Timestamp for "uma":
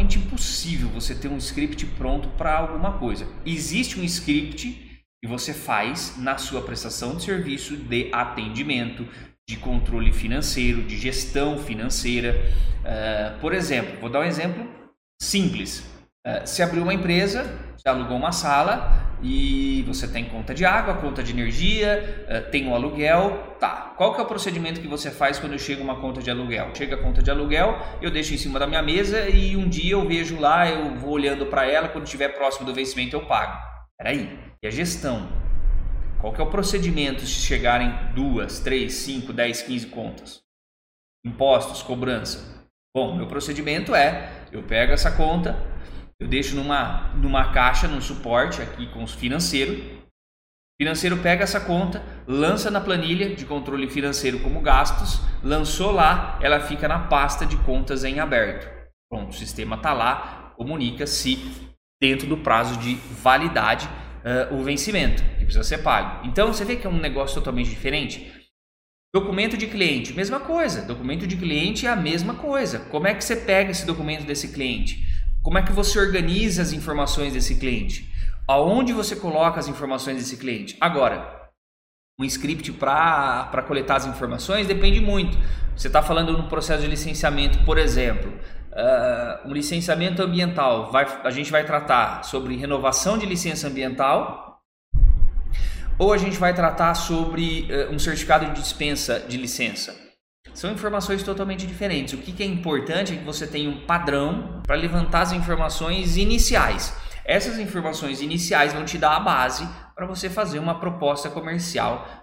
16.82-16.94, 18.16-18.32, 25.82-25.96, 110.58-110.78